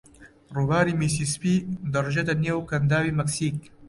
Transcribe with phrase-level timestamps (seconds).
[0.55, 1.53] ڕووباری میسیسیپی
[1.93, 3.57] دەڕژێتە نێو کەنداوی مەکسیک.